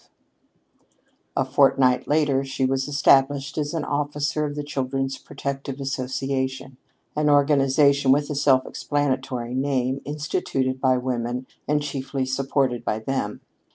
[0.01, 0.07] V
[1.37, 6.77] A fortnight later she was established as an officer of the Children's Protective Association,
[7.15, 13.41] an organization with a self explanatory name, instituted by women, and chiefly supported by them.